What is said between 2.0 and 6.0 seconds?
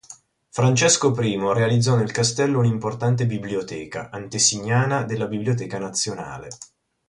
castello un'importante biblioteca, antesignana della biblioteca